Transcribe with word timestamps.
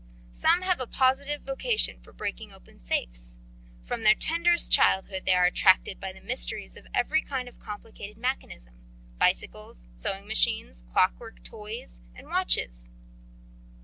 Some 0.31 0.63
have 0.63 0.79
a 0.81 0.87
positive 0.87 1.43
vocation 1.43 1.99
for 1.99 2.11
breaking 2.11 2.51
open 2.51 2.79
safes: 2.79 3.37
from 3.83 4.01
their 4.01 4.15
tenderest 4.15 4.71
childhood 4.71 5.27
they 5.27 5.35
are 5.35 5.45
attracted 5.45 5.99
by 5.99 6.11
the 6.11 6.21
mysteries 6.21 6.75
of 6.75 6.87
every 6.91 7.21
kind 7.21 7.47
of 7.47 7.59
complicated 7.59 8.17
mechanism 8.17 8.73
bicycles, 9.19 9.85
sewing 9.93 10.25
machines, 10.27 10.81
clock 10.89 11.19
work 11.19 11.43
toys 11.43 11.99
and 12.15 12.29
watches. 12.29 12.89